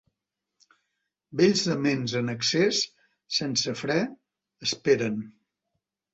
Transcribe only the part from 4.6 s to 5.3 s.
esperen.